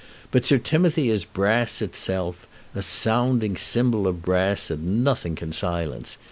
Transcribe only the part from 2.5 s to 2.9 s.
a